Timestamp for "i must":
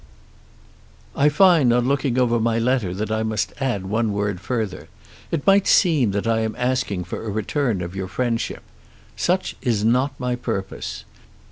3.11-3.53